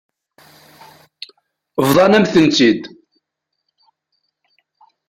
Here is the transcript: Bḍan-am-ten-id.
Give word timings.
Bḍan-am-ten-id. 1.87 2.81